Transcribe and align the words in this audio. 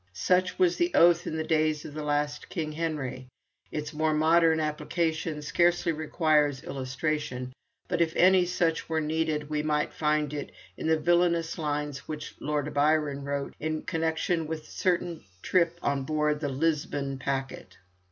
Such 0.13 0.57
was 0.57 0.77
the 0.77 0.91
oath 0.95 1.27
in 1.27 1.37
the 1.37 1.43
days 1.43 1.85
of 1.85 1.93
the 1.93 2.01
last 2.03 2.49
King 2.49 2.71
Henry. 2.71 3.27
Its 3.71 3.93
more 3.93 4.15
modern 4.15 4.59
application 4.59 5.43
scarcely 5.43 5.91
requires 5.91 6.63
illustration, 6.63 7.53
but 7.87 8.01
if 8.01 8.15
any 8.15 8.47
such 8.47 8.89
were 8.89 8.99
needed, 8.99 9.47
we 9.47 9.61
might 9.61 9.93
find 9.93 10.33
it 10.33 10.53
in 10.75 10.87
the 10.87 10.97
villainous 10.97 11.55
lines 11.59 12.07
which 12.07 12.33
Lord 12.39 12.73
Byron 12.73 13.21
wrote 13.23 13.53
in 13.59 13.83
connection 13.83 14.47
with 14.47 14.63
a 14.63 14.71
certain 14.71 15.23
trip 15.43 15.77
on 15.83 16.01
board 16.03 16.39
the 16.39 16.49
Lisbon 16.49 17.19
packet. 17.19 17.77